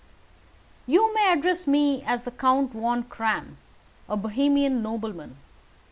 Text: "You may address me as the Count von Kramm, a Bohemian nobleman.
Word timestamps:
"You 0.87 1.13
may 1.13 1.31
address 1.31 1.67
me 1.67 2.01
as 2.07 2.23
the 2.23 2.31
Count 2.31 2.73
von 2.73 3.03
Kramm, 3.03 3.57
a 4.09 4.17
Bohemian 4.17 4.81
nobleman. 4.81 5.37